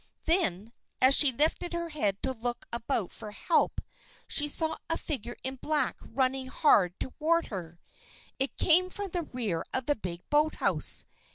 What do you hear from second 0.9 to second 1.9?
as she lifted her